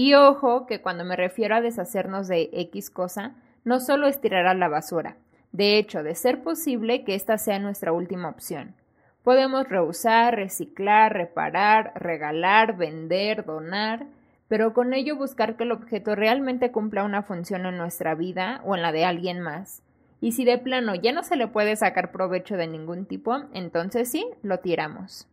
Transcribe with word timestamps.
Y 0.00 0.14
ojo 0.14 0.64
que 0.66 0.80
cuando 0.80 1.04
me 1.04 1.16
refiero 1.16 1.56
a 1.56 1.60
deshacernos 1.60 2.28
de 2.28 2.50
X 2.52 2.88
cosa, 2.88 3.34
no 3.64 3.80
solo 3.80 4.06
es 4.06 4.20
tirar 4.20 4.46
a 4.46 4.54
la 4.54 4.68
basura. 4.68 5.16
De 5.50 5.76
hecho, 5.76 6.04
de 6.04 6.14
ser 6.14 6.44
posible 6.44 7.02
que 7.02 7.16
esta 7.16 7.36
sea 7.36 7.58
nuestra 7.58 7.90
última 7.90 8.28
opción. 8.28 8.76
Podemos 9.24 9.68
reusar, 9.68 10.36
reciclar, 10.36 11.14
reparar, 11.14 11.90
regalar, 11.96 12.76
vender, 12.76 13.44
donar, 13.44 14.06
pero 14.46 14.72
con 14.72 14.94
ello 14.94 15.16
buscar 15.16 15.56
que 15.56 15.64
el 15.64 15.72
objeto 15.72 16.14
realmente 16.14 16.70
cumpla 16.70 17.02
una 17.02 17.24
función 17.24 17.66
en 17.66 17.76
nuestra 17.76 18.14
vida 18.14 18.60
o 18.64 18.76
en 18.76 18.82
la 18.82 18.92
de 18.92 19.04
alguien 19.04 19.40
más. 19.40 19.82
Y 20.20 20.30
si 20.30 20.44
de 20.44 20.58
plano 20.58 20.94
ya 20.94 21.10
no 21.10 21.24
se 21.24 21.34
le 21.34 21.48
puede 21.48 21.74
sacar 21.74 22.12
provecho 22.12 22.56
de 22.56 22.68
ningún 22.68 23.04
tipo, 23.04 23.36
entonces 23.52 24.08
sí, 24.08 24.24
lo 24.44 24.60
tiramos. 24.60 25.26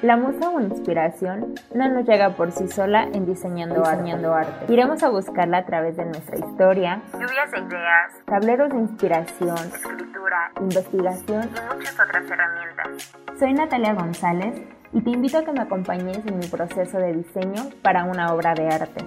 La 0.00 0.16
musa 0.16 0.48
o 0.50 0.60
inspiración 0.60 1.56
no 1.74 1.88
nos 1.88 2.06
llega 2.06 2.30
por 2.30 2.52
sí 2.52 2.68
sola 2.68 3.08
en 3.12 3.26
diseñando, 3.26 3.82
diseñando 3.82 4.32
arte. 4.32 4.72
Iremos 4.72 5.02
a 5.02 5.08
buscarla 5.08 5.58
a 5.58 5.66
través 5.66 5.96
de 5.96 6.04
nuestra 6.04 6.38
historia, 6.38 7.02
lluvias 7.14 7.50
de 7.50 7.58
ideas, 7.58 8.12
tableros 8.24 8.70
de 8.70 8.78
inspiración, 8.78 9.56
escritura, 9.56 10.52
investigación 10.60 11.50
y 11.50 11.74
muchas 11.74 11.94
otras 11.98 12.30
herramientas. 12.30 13.12
Soy 13.40 13.54
Natalia 13.54 13.94
González 13.94 14.62
y 14.92 15.00
te 15.00 15.10
invito 15.10 15.38
a 15.38 15.44
que 15.44 15.50
me 15.50 15.62
acompañes 15.62 16.24
en 16.24 16.38
mi 16.38 16.46
proceso 16.46 16.98
de 16.98 17.14
diseño 17.14 17.64
para 17.82 18.04
una 18.04 18.32
obra 18.32 18.54
de 18.54 18.68
arte. 18.68 19.04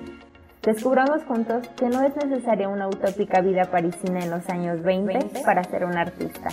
Descubramos 0.61 1.23
juntos 1.23 1.69
que 1.69 1.87
no 1.87 2.01
es 2.01 2.13
necesaria 2.17 2.67
una 2.67 2.89
utópica 2.89 3.39
vida 3.39 3.63
parisina 3.71 4.19
en 4.19 4.29
los 4.29 4.49
años 4.49 4.83
20 4.83 5.41
para 5.45 5.63
ser 5.63 5.85
un 5.85 5.97
artista 5.97 6.49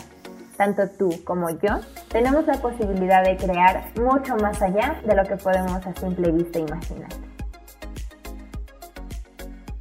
tanto 0.58 0.88
tú 0.98 1.08
como 1.24 1.48
yo, 1.50 1.78
tenemos 2.08 2.46
la 2.46 2.54
posibilidad 2.54 3.22
de 3.22 3.36
crear 3.36 3.84
mucho 3.96 4.36
más 4.36 4.60
allá 4.62 5.00
de 5.04 5.14
lo 5.14 5.24
que 5.24 5.36
podemos 5.36 5.86
a 5.86 5.94
simple 5.94 6.32
vista 6.32 6.58
imaginar. 6.58 7.10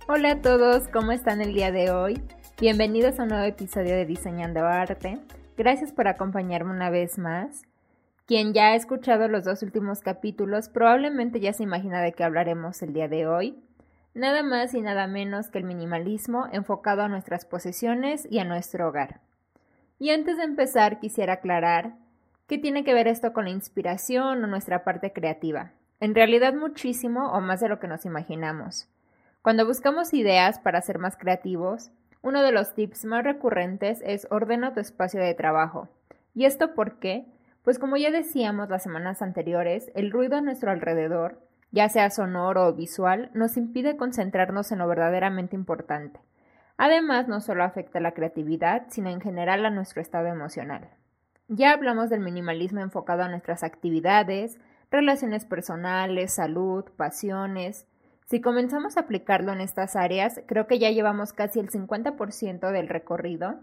Hola 0.08 0.32
a 0.34 0.42
todos, 0.42 0.88
¿cómo 0.90 1.12
están 1.12 1.42
el 1.42 1.54
día 1.54 1.72
de 1.72 1.92
hoy? 1.92 2.22
Bienvenidos 2.60 3.20
a 3.20 3.24
un 3.24 3.30
nuevo 3.30 3.46
episodio 3.46 3.96
de 3.96 4.06
Diseñando 4.06 4.66
Arte. 4.66 5.20
Gracias 5.58 5.92
por 5.92 6.08
acompañarme 6.08 6.72
una 6.72 6.90
vez 6.90 7.18
más. 7.18 7.64
Quien 8.26 8.54
ya 8.54 8.68
ha 8.68 8.76
escuchado 8.76 9.30
los 9.30 9.46
dos 9.46 9.64
últimos 9.64 10.02
capítulos 10.02 10.68
probablemente 10.68 11.40
ya 11.40 11.54
se 11.54 11.64
imagina 11.64 12.02
de 12.02 12.12
qué 12.12 12.26
hablaremos 12.26 12.82
el 12.82 12.94
día 12.94 13.08
de 13.08 13.26
hoy. 13.26 13.58
Nada 14.14 14.44
más 14.44 14.74
y 14.74 14.82
nada 14.82 15.08
menos 15.08 15.50
que 15.50 15.60
el 15.60 15.64
minimalismo 15.64 16.48
enfocado 16.52 17.04
a 17.04 17.08
nuestras 17.08 17.46
posesiones 17.46 18.28
y 18.30 18.40
a 18.40 18.44
nuestro 18.44 18.88
hogar. 18.88 19.22
Y 20.00 20.10
antes 20.10 20.38
de 20.38 20.44
empezar 20.44 21.00
quisiera 21.00 21.34
aclarar 21.34 21.96
qué 22.48 22.58
tiene 22.58 22.84
que 22.84 22.94
ver 22.94 23.08
esto 23.08 23.34
con 23.34 23.46
la 23.46 23.52
inspiración 23.52 24.44
o 24.44 24.48
nuestra 24.48 24.84
parte 24.84 25.12
creativa. 25.12 25.72
En 26.00 26.16
realidad 26.16 26.54
muchísimo 26.54 27.32
o 27.32 27.42
más 27.42 27.60
de 27.60 27.70
lo 27.70 27.80
que 27.80 27.88
nos 27.88 28.06
imaginamos. 28.06 28.88
Cuando 29.42 29.66
buscamos 29.66 30.14
ideas 30.14 30.60
para 30.60 30.82
ser 30.82 31.00
más 31.00 31.18
creativos, 31.18 31.92
uno 32.22 32.42
de 32.42 32.52
los 32.52 32.74
tips 32.74 33.06
más 33.06 33.24
recurrentes 33.24 34.02
es 34.06 34.28
ordena 34.30 34.74
tu 34.74 34.80
espacio 34.80 35.22
de 35.22 35.34
trabajo. 35.34 35.90
¿Y 36.34 36.46
esto 36.46 36.74
por 36.74 37.00
qué? 37.00 37.26
Pues 37.64 37.80
como 37.80 37.98
ya 37.98 38.12
decíamos 38.12 38.70
las 38.70 38.84
semanas 38.84 39.22
anteriores, 39.22 39.92
el 39.94 40.12
ruido 40.12 40.38
a 40.38 40.42
nuestro 40.42 40.72
alrededor, 40.72 41.42
ya 41.72 41.90
sea 41.90 42.10
sonoro 42.10 42.68
o 42.68 42.74
visual, 42.74 43.30
nos 43.34 43.58
impide 43.58 43.98
concentrarnos 43.98 44.72
en 44.72 44.80
lo 44.80 44.88
verdaderamente 44.88 45.56
importante. 45.56 46.20
Además, 46.78 47.28
no 47.28 47.42
solo 47.42 47.64
afecta 47.64 48.00
la 48.00 48.14
creatividad, 48.14 48.84
sino 48.90 49.10
en 49.10 49.20
general 49.20 49.66
a 49.66 49.70
nuestro 49.70 50.02
estado 50.02 50.28
emocional. 50.28 50.90
Ya 51.50 51.72
hablamos 51.72 52.10
del 52.10 52.20
minimalismo 52.20 52.82
enfocado 52.82 53.24
a 53.24 53.30
nuestras 53.30 53.64
actividades, 53.64 54.58
relaciones 54.92 55.46
personales, 55.46 56.34
salud, 56.34 56.84
pasiones. 56.98 57.88
Si 58.26 58.42
comenzamos 58.42 58.98
a 58.98 59.02
aplicarlo 59.02 59.54
en 59.54 59.62
estas 59.62 59.96
áreas, 59.96 60.42
creo 60.46 60.68
que 60.68 60.78
ya 60.78 60.92
llevamos 60.92 61.32
casi 61.32 61.62
el 61.62 61.70
50% 61.70 62.72
del 62.72 62.90
recorrido. 62.90 63.62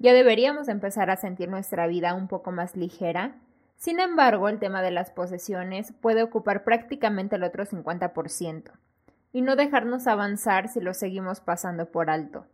Ya 0.00 0.12
deberíamos 0.12 0.68
empezar 0.68 1.08
a 1.08 1.16
sentir 1.16 1.48
nuestra 1.48 1.86
vida 1.86 2.14
un 2.14 2.26
poco 2.26 2.50
más 2.50 2.74
ligera. 2.74 3.36
Sin 3.76 4.00
embargo, 4.00 4.48
el 4.48 4.58
tema 4.58 4.82
de 4.82 4.90
las 4.90 5.12
posesiones 5.12 5.92
puede 6.00 6.24
ocupar 6.24 6.64
prácticamente 6.64 7.36
el 7.36 7.44
otro 7.44 7.64
50% 7.64 8.72
y 9.32 9.42
no 9.42 9.54
dejarnos 9.54 10.08
avanzar 10.08 10.68
si 10.68 10.80
lo 10.80 10.94
seguimos 10.94 11.40
pasando 11.40 11.86
por 11.92 12.10
alto. 12.10 12.46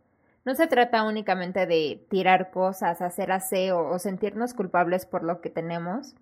No 0.47 0.55
se 0.55 0.67
trata 0.67 1.03
únicamente 1.03 1.65
de 1.65 2.07
tirar 2.09 2.51
cosas, 2.51 3.01
hacer 3.01 3.33
aseo 3.33 3.85
o 3.85 3.99
sentirnos 3.99 4.53
culpables 4.53 5.05
por 5.05 5.21
lo 5.21 5.41
que 5.41 5.49
tenemos. 5.49 6.15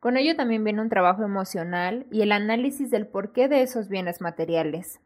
Con 0.00 0.16
ello 0.16 0.34
también 0.34 0.64
viene 0.64 0.82
un 0.82 0.88
trabajo 0.88 1.22
emocional 1.22 2.04
y 2.10 2.22
el 2.22 2.32
análisis 2.32 2.90
del 2.90 3.06
porqué 3.06 3.46
de 3.46 3.62
esos 3.62 3.88
bienes 3.88 4.20
materiales. 4.20 4.98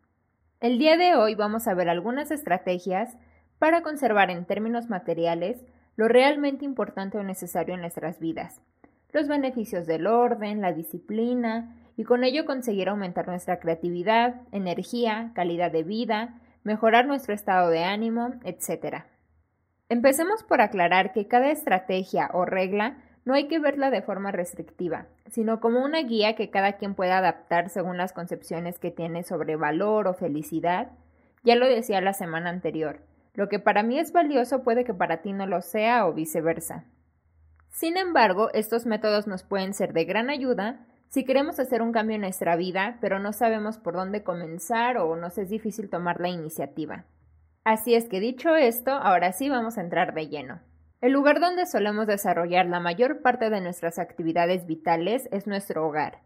El 0.58 0.78
día 0.78 0.96
de 0.96 1.16
hoy 1.16 1.34
vamos 1.34 1.68
a 1.68 1.74
ver 1.74 1.90
algunas 1.90 2.30
estrategias 2.30 3.18
para 3.58 3.82
conservar 3.82 4.30
en 4.30 4.46
términos 4.46 4.88
materiales 4.88 5.58
lo 5.96 6.08
realmente 6.08 6.64
importante 6.64 7.18
o 7.18 7.22
necesario 7.22 7.74
en 7.74 7.82
nuestras 7.82 8.20
vidas, 8.20 8.62
los 9.12 9.28
beneficios 9.28 9.86
del 9.86 10.06
orden, 10.06 10.62
la 10.62 10.72
disciplina, 10.72 11.76
y 11.98 12.04
con 12.04 12.24
ello 12.24 12.46
conseguir 12.46 12.88
aumentar 12.88 13.28
nuestra 13.28 13.60
creatividad, 13.60 14.36
energía, 14.50 15.32
calidad 15.34 15.70
de 15.70 15.82
vida, 15.82 16.40
mejorar 16.64 17.06
nuestro 17.06 17.34
estado 17.34 17.70
de 17.70 17.84
ánimo, 17.84 18.34
etc. 18.44 19.04
Empecemos 19.88 20.42
por 20.42 20.60
aclarar 20.60 21.12
que 21.12 21.28
cada 21.28 21.50
estrategia 21.50 22.30
o 22.32 22.44
regla 22.44 22.96
no 23.24 23.34
hay 23.34 23.46
que 23.46 23.58
verla 23.58 23.90
de 23.90 24.02
forma 24.02 24.32
restrictiva, 24.32 25.06
sino 25.30 25.60
como 25.60 25.84
una 25.84 26.02
guía 26.02 26.34
que 26.34 26.50
cada 26.50 26.72
quien 26.74 26.94
pueda 26.94 27.18
adaptar 27.18 27.68
según 27.68 27.96
las 27.96 28.12
concepciones 28.12 28.78
que 28.78 28.90
tiene 28.90 29.22
sobre 29.22 29.56
valor 29.56 30.08
o 30.08 30.14
felicidad. 30.14 30.90
Ya 31.44 31.54
lo 31.56 31.66
decía 31.66 32.00
la 32.00 32.14
semana 32.14 32.50
anterior, 32.50 33.00
lo 33.34 33.48
que 33.48 33.58
para 33.58 33.82
mí 33.82 33.98
es 33.98 34.12
valioso 34.12 34.62
puede 34.62 34.84
que 34.84 34.94
para 34.94 35.22
ti 35.22 35.32
no 35.32 35.46
lo 35.46 35.62
sea 35.62 36.06
o 36.06 36.12
viceversa. 36.12 36.84
Sin 37.70 37.96
embargo, 37.96 38.50
estos 38.52 38.84
métodos 38.86 39.26
nos 39.26 39.42
pueden 39.44 39.72
ser 39.72 39.92
de 39.92 40.04
gran 40.04 40.28
ayuda 40.28 40.86
si 41.12 41.24
queremos 41.24 41.60
hacer 41.60 41.82
un 41.82 41.92
cambio 41.92 42.14
en 42.14 42.22
nuestra 42.22 42.56
vida, 42.56 42.96
pero 43.02 43.18
no 43.18 43.34
sabemos 43.34 43.76
por 43.76 43.92
dónde 43.92 44.22
comenzar 44.22 44.96
o 44.96 45.14
nos 45.14 45.36
es 45.36 45.50
difícil 45.50 45.90
tomar 45.90 46.22
la 46.22 46.30
iniciativa. 46.30 47.04
Así 47.64 47.94
es 47.94 48.08
que 48.08 48.18
dicho 48.18 48.56
esto, 48.56 48.92
ahora 48.92 49.34
sí 49.34 49.50
vamos 49.50 49.76
a 49.76 49.82
entrar 49.82 50.14
de 50.14 50.28
lleno. 50.28 50.60
El 51.02 51.12
lugar 51.12 51.38
donde 51.38 51.66
solemos 51.66 52.06
desarrollar 52.06 52.64
la 52.64 52.80
mayor 52.80 53.20
parte 53.20 53.50
de 53.50 53.60
nuestras 53.60 53.98
actividades 53.98 54.66
vitales 54.66 55.28
es 55.32 55.46
nuestro 55.46 55.86
hogar, 55.86 56.20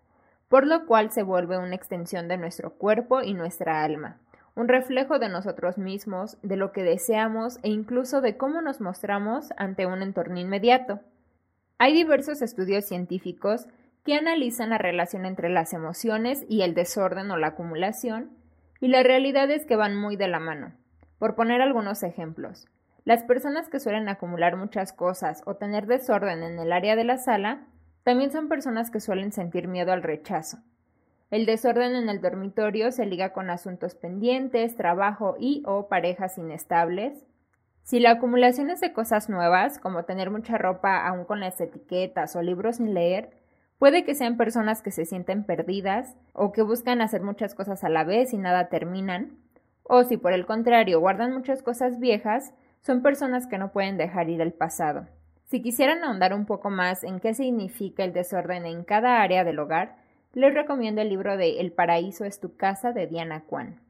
por 0.49 0.69
lo 0.69 0.87
cual 0.87 1.11
se 1.11 1.25
vuelve 1.25 1.59
una 1.59 1.75
extensión 1.75 2.29
de 2.29 2.39
nuestro 2.39 2.75
cuerpo 2.75 3.23
y 3.23 3.35
nuestra 3.35 3.83
alma, 3.83 4.21
un 4.55 4.69
reflejo 4.69 5.19
de 5.19 5.29
nosotros 5.29 5.79
mismos, 5.79 6.39
de 6.43 6.55
lo 6.55 6.71
que 6.71 6.85
deseamos 6.85 7.59
e 7.65 7.71
incluso 7.71 8.21
de 8.21 8.37
cómo 8.37 8.63
nos 8.63 8.81
mostramos 8.81 9.49
ante 9.57 9.85
un 9.85 10.01
entorno 10.01 10.39
inmediato. 10.39 11.01
Hay 11.77 11.93
diversos 11.93 12.41
estudios 12.41 12.85
científicos 12.85 13.67
que 14.07 14.15
analizan 14.15 14.71
la 14.71 14.79
relación 14.79 15.27
entre 15.27 15.51
las 15.51 15.73
emociones 15.73 16.47
y 16.49 16.63
el 16.63 16.75
desorden 16.75 17.29
o 17.33 17.37
la 17.37 17.49
acumulación, 17.49 18.31
y 18.81 18.87
la 18.87 19.03
realidad 19.03 19.51
es 19.51 19.67
que 19.67 19.75
van 19.75 19.97
muy 19.97 20.15
de 20.17 20.29
la 20.29 20.39
mano. 20.39 20.73
Por 21.19 21.35
poner 21.35 21.61
algunos 21.61 22.05
ejemplos, 22.05 22.69
las 23.05 23.25
personas 23.25 23.69
que 23.69 23.81
suelen 23.81 24.09
acumular 24.09 24.57
muchas 24.57 24.93
cosas 24.93 25.43
o 25.45 25.57
tener 25.57 25.87
desorden 25.87 26.45
en 26.45 26.59
el 26.61 26.73
área 26.73 26.95
de 26.95 27.03
la 27.03 27.19
sala 27.19 27.67
también 28.05 28.31
son 28.31 28.49
personas 28.49 28.93
que 28.93 29.01
suelen 29.01 29.33
sentir 29.33 29.67
miedo 29.67 29.93
al 29.93 30.05
rechazo. 30.05 30.59
El 31.33 31.45
desorden 31.45 31.97
en 31.97 32.09
el 32.09 32.21
dormitorio 32.21 32.93
se 32.93 33.07
liga 33.07 33.33
con 33.33 33.51
asuntos 33.51 33.97
pendientes, 33.97 34.77
trabajo 34.77 35.35
y 35.41 35.65
o 35.67 35.89
parejas 35.89 36.39
inestables. 36.39 37.27
Si 37.83 37.99
la 37.99 38.13
acumulación 38.13 38.71
es 38.71 38.81
de 38.81 38.93
cosas 38.93 39.29
nuevas, 39.29 39.81
como 39.81 40.05
tener 40.05 40.31
mucha 40.31 40.59
ropa 40.59 41.05
aún 41.05 41.25
con 41.25 41.41
las 41.41 41.61
etiquetas 41.61 42.37
o 42.37 42.43
libros 42.43 42.77
sin 42.77 42.95
leer, 42.95 43.31
Puede 43.79 44.05
que 44.05 44.15
sean 44.15 44.37
personas 44.37 44.81
que 44.81 44.91
se 44.91 45.05
sienten 45.05 45.45
perdidas 45.45 46.17
o 46.33 46.53
que 46.53 46.63
buscan 46.63 47.03
hacer 47.03 47.23
muchas 47.23 47.55
cosas 47.55 47.85
a 47.85 47.91
la 47.91 48.05
vez 48.05 48.33
y 48.33 48.39
nada 48.39 48.69
terminan, 48.69 49.37
o 49.83 50.03
si 50.05 50.17
por 50.17 50.33
el 50.33 50.47
contrario 50.47 50.99
guardan 50.99 51.33
muchas 51.33 51.63
cosas 51.63 52.01
viejas, 52.01 52.55
son 52.81 53.03
personas 53.03 53.47
que 53.47 53.59
no 53.59 53.73
pueden 53.73 53.99
dejar 53.99 54.31
ir 54.31 54.41
el 54.41 54.53
pasado. 54.53 55.07
Si 55.45 55.63
quisieran 55.63 56.03
ahondar 56.03 56.35
un 56.35 56.47
poco 56.47 56.71
más 56.71 57.05
en 57.05 57.21
qué 57.21 57.35
significa 57.35 58.03
el 58.03 58.13
desorden 58.13 58.67
en 58.67 58.83
cada 58.83 59.23
área 59.23 59.45
del 59.45 59.59
hogar, 59.59 59.97
les 60.33 60.53
recomiendo 60.53 61.01
el 61.03 61.09
libro 61.09 61.37
de 61.37 61.61
El 61.61 61.73
paraíso 61.73 62.25
es 62.25 62.41
tu 62.41 62.57
casa 62.57 62.93
de 62.93 63.07
Diana 63.07 63.43
Kwan. 63.43 63.81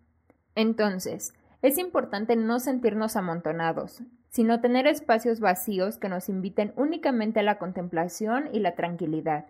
Entonces, 0.55 1.33
es 1.62 1.79
importante 1.79 2.37
no 2.37 2.59
sentirnos 2.61 3.17
amontonados, 3.17 4.03
sino 4.29 4.61
tener 4.61 4.87
espacios 4.87 5.41
vacíos 5.41 5.97
que 5.97 6.09
nos 6.09 6.29
inviten 6.29 6.73
únicamente 6.77 7.41
a 7.41 7.43
la 7.43 7.59
contemplación 7.59 8.50
y 8.53 8.61
la 8.61 8.75
tranquilidad. 8.75 9.47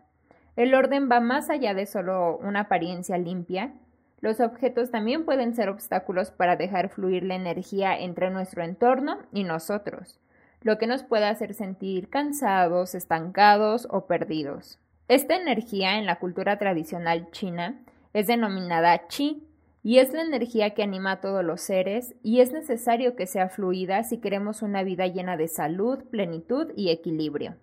El 0.56 0.75
orden 0.75 1.11
va 1.11 1.20
más 1.20 1.50
allá 1.50 1.75
de 1.75 1.85
solo 1.85 2.38
una 2.38 2.61
apariencia 2.61 3.19
limpia. 3.19 3.75
Los 4.20 4.41
objetos 4.41 4.91
también 4.91 5.26
pueden 5.26 5.55
ser 5.55 5.69
obstáculos 5.69 6.31
para 6.31 6.56
dejar 6.56 6.88
fluir 6.88 7.23
la 7.25 7.35
energía 7.35 7.99
entre 7.99 8.31
nuestro 8.31 8.64
entorno 8.64 9.19
y 9.32 9.44
nosotros. 9.44 10.19
lo 10.62 10.79
que 10.79 10.88
nos 10.88 11.05
puede 11.05 11.26
hacer 11.26 11.55
sentir 11.55 12.08
cansados, 12.08 12.97
estancados 12.97 13.87
o 13.88 14.06
perdidos. 14.06 14.81
Esta 15.06 15.37
energía 15.37 15.99
en 15.99 16.06
la 16.06 16.17
cultura 16.17 16.59
tradicional 16.59 17.31
china 17.31 17.79
es 18.12 18.26
denominada 18.26 19.06
chi 19.06 19.47
y 19.85 19.99
es 19.99 20.12
la 20.12 20.23
energía 20.23 20.70
que 20.70 20.82
anima 20.82 21.12
a 21.12 21.20
todos 21.20 21.44
los 21.44 21.61
seres 21.61 22.17
y 22.25 22.41
es 22.41 22.52
necesario 22.52 23.14
que 23.14 23.29
sea 23.29 23.49
fluida 23.49 24.02
si 24.02 24.19
queremos 24.19 24.62
una 24.62 24.82
vida 24.82 25.06
llena 25.06 25.37
de 25.37 25.47
salud, 25.47 26.02
plenitud 26.11 26.73
y 26.75 26.91
equilibrio. 26.91 27.55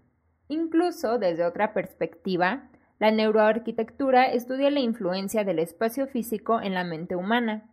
Incluso 0.48 1.20
desde 1.20 1.44
otra 1.44 1.74
perspectiva, 1.74 2.70
la 3.04 3.12
neuroarquitectura 3.12 4.32
estudia 4.32 4.72
la 4.72 4.80
influencia 4.80 5.44
del 5.44 5.60
espacio 5.60 6.08
físico 6.08 6.62
en 6.62 6.74
la 6.74 6.86
mente 6.86 7.18
humana 7.18 7.66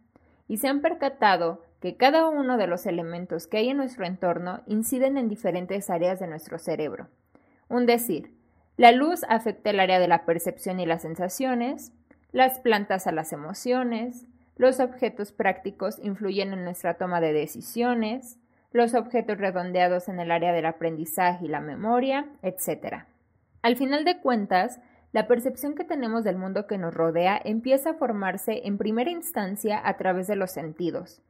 y 0.48 0.56
se 0.56 0.66
han 0.66 0.80
percatado 0.80 1.62
que 1.80 1.96
cada 1.96 2.26
uno 2.26 2.56
de 2.56 2.66
los 2.66 2.84
elementos 2.84 3.46
que 3.46 3.58
hay 3.58 3.68
en 3.68 3.76
nuestro 3.76 4.04
entorno 4.04 4.62
inciden 4.66 5.16
en 5.16 5.28
diferentes 5.28 5.88
áreas 5.88 6.18
de 6.18 6.26
nuestro 6.26 6.58
cerebro. 6.58 7.06
Un 7.68 7.86
decir, 7.86 8.32
la 8.76 8.90
luz 8.90 9.20
afecta 9.28 9.70
el 9.70 9.78
área 9.78 10.00
de 10.00 10.08
la 10.08 10.24
percepción 10.24 10.80
y 10.80 10.86
las 10.86 11.02
sensaciones, 11.02 11.92
las 12.32 12.58
plantas 12.58 13.06
a 13.06 13.12
las 13.12 13.32
emociones, 13.32 14.26
los 14.56 14.80
objetos 14.80 15.30
prácticos 15.30 16.00
influyen 16.02 16.52
en 16.52 16.64
nuestra 16.64 16.94
toma 16.94 17.20
de 17.20 17.32
decisiones, 17.32 18.36
los 18.72 18.94
objetos 18.94 19.38
redondeados 19.38 20.08
en 20.08 20.18
el 20.18 20.32
área 20.32 20.52
del 20.52 20.66
aprendizaje 20.66 21.44
y 21.44 21.48
la 21.48 21.60
memoria, 21.60 22.26
etc. 22.42 23.04
Al 23.62 23.76
final 23.76 24.04
de 24.04 24.18
cuentas, 24.18 24.80
la 25.12 25.26
percepción 25.26 25.74
que 25.74 25.84
tenemos 25.84 26.24
del 26.24 26.36
mundo 26.36 26.66
que 26.66 26.78
nos 26.78 26.94
rodea 26.94 27.40
empieza 27.44 27.90
a 27.90 27.94
formarse 27.94 28.66
en 28.66 28.78
primera 28.78 29.10
instancia 29.10 29.80
a 29.84 29.96
través 29.96 30.26
de 30.26 30.36
los 30.36 30.52
sentidos, 30.52 31.20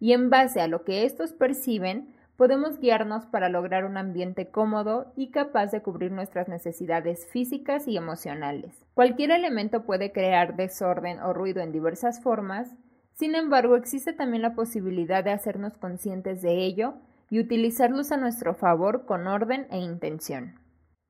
y 0.00 0.12
en 0.12 0.30
base 0.30 0.60
a 0.60 0.68
lo 0.68 0.84
que 0.84 1.04
estos 1.04 1.32
perciben, 1.32 2.14
podemos 2.36 2.78
guiarnos 2.78 3.26
para 3.26 3.48
lograr 3.48 3.84
un 3.84 3.96
ambiente 3.96 4.48
cómodo 4.48 5.12
y 5.16 5.30
capaz 5.30 5.72
de 5.72 5.82
cubrir 5.82 6.12
nuestras 6.12 6.48
necesidades 6.48 7.26
físicas 7.26 7.88
y 7.88 7.96
emocionales. 7.96 8.86
Cualquier 8.94 9.32
elemento 9.32 9.84
puede 9.84 10.12
crear 10.12 10.54
desorden 10.54 11.18
o 11.20 11.32
ruido 11.32 11.62
en 11.62 11.72
diversas 11.72 12.22
formas, 12.22 12.76
sin 13.14 13.34
embargo 13.34 13.76
existe 13.76 14.12
también 14.12 14.42
la 14.42 14.54
posibilidad 14.54 15.24
de 15.24 15.32
hacernos 15.32 15.76
conscientes 15.78 16.40
de 16.40 16.64
ello 16.64 16.94
y 17.30 17.40
utilizarlos 17.40 18.12
a 18.12 18.16
nuestro 18.16 18.54
favor 18.54 19.04
con 19.04 19.26
orden 19.26 19.66
e 19.70 19.78
intención. 19.78 20.60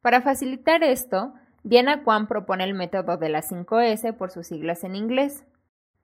Para 0.01 0.23
facilitar 0.23 0.83
esto, 0.83 1.35
Diana 1.69 2.03
Kwan 2.03 2.29
propone 2.29 2.65
el 2.65 2.73
método 2.73 3.19
de 3.19 3.29
las 3.29 3.53
5S 3.53 4.17
por 4.17 4.31
sus 4.31 4.47
siglas 4.47 4.85
en 4.85 4.97
inglés. 4.97 5.45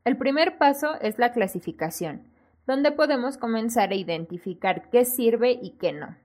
El 0.04 0.18
primer 0.18 0.58
paso 0.58 1.00
es 1.00 1.18
la 1.18 1.32
clasificación, 1.32 2.28
donde 2.66 2.92
podemos 2.92 3.38
comenzar 3.38 3.90
a 3.90 3.94
identificar 3.94 4.90
qué 4.90 5.06
sirve 5.06 5.52
y 5.52 5.78
qué 5.78 5.94
no. 5.94 6.18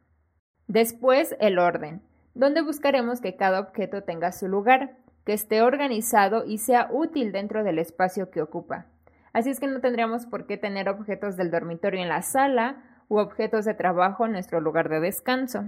Después, 0.67 1.37
el 1.39 1.57
orden, 1.57 2.01
donde 2.33 2.61
buscaremos 2.61 3.21
que 3.21 3.37
cada 3.37 3.61
objeto 3.61 4.03
tenga 4.03 4.33
su 4.33 4.49
lugar, 4.49 4.97
que 5.23 5.31
esté 5.31 5.61
organizado 5.61 6.43
y 6.43 6.57
sea 6.57 6.89
útil 6.91 7.31
dentro 7.31 7.63
del 7.63 7.79
espacio 7.79 8.31
que 8.31 8.41
ocupa. 8.41 8.87
Así 9.31 9.51
es 9.51 9.61
que 9.61 9.67
no 9.67 9.79
tendríamos 9.79 10.25
por 10.25 10.47
qué 10.47 10.57
tener 10.57 10.89
objetos 10.89 11.37
del 11.37 11.49
dormitorio 11.49 12.01
en 12.01 12.09
la 12.09 12.23
sala 12.23 12.83
u 13.07 13.19
objetos 13.19 13.63
de 13.63 13.73
trabajo 13.73 14.25
en 14.25 14.33
nuestro 14.33 14.59
lugar 14.59 14.89
de 14.89 14.99
descanso. 14.99 15.63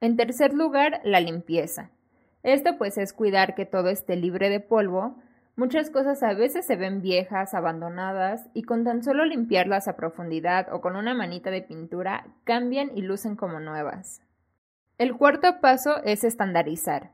En 0.00 0.16
tercer 0.16 0.54
lugar, 0.54 1.00
la 1.02 1.18
limpieza. 1.18 1.90
Esto 2.44 2.78
pues 2.78 2.96
es 2.96 3.12
cuidar 3.12 3.56
que 3.56 3.66
todo 3.66 3.88
esté 3.88 4.14
libre 4.14 4.48
de 4.48 4.60
polvo, 4.60 5.16
Muchas 5.56 5.88
cosas 5.88 6.20
a 6.24 6.34
veces 6.34 6.66
se 6.66 6.74
ven 6.74 7.00
viejas, 7.00 7.54
abandonadas, 7.54 8.48
y 8.54 8.64
con 8.64 8.82
tan 8.82 9.04
solo 9.04 9.24
limpiarlas 9.24 9.86
a 9.86 9.94
profundidad 9.94 10.66
o 10.72 10.80
con 10.80 10.96
una 10.96 11.14
manita 11.14 11.50
de 11.50 11.62
pintura 11.62 12.26
cambian 12.42 12.90
y 12.96 13.02
lucen 13.02 13.36
como 13.36 13.60
nuevas. 13.60 14.20
El 14.98 15.16
cuarto 15.16 15.60
paso 15.60 16.02
es 16.02 16.24
estandarizar, 16.24 17.12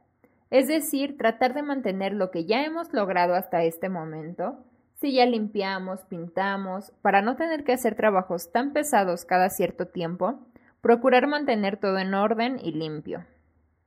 es 0.49 0.69
decir, 0.69 1.19
tratar 1.19 1.53
de 1.53 1.63
mantener 1.63 2.15
lo 2.15 2.31
que 2.31 2.47
ya 2.47 2.65
hemos 2.65 2.91
logrado 2.95 3.35
hasta 3.35 3.63
este 3.63 3.91
momento, 3.91 4.65
si 4.95 5.13
ya 5.13 5.27
limpiamos, 5.27 6.01
pintamos, 6.05 6.93
para 7.03 7.21
no 7.21 7.37
tener 7.37 7.63
que 7.63 7.75
hacer 7.75 7.95
trabajos 7.95 8.53
tan 8.53 8.73
pesados 8.73 9.27
cada 9.27 9.51
cierto 9.51 9.87
tiempo, 9.87 10.41
procurar 10.81 11.27
mantener 11.27 11.77
todo 11.77 11.99
en 11.99 12.15
orden 12.15 12.59
y 12.59 12.73
limpio. 12.73 13.27